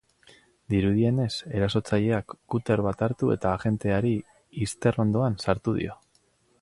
Dirudienez, 0.73 1.33
erasotzaileak 1.59 2.35
kuter 2.53 2.83
bat 2.87 3.03
hartu 3.09 3.29
eta 3.37 3.53
agenteari 3.59 4.15
izterrondoan 4.69 5.39
sartu 5.47 5.77
dio. 5.83 6.01